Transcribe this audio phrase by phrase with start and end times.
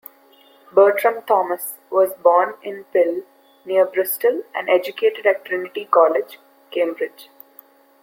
[0.73, 3.21] Bertram Thomas was born in Pill
[3.65, 6.39] near Bristol and educated at Trinity College,
[6.71, 7.29] Cambridge.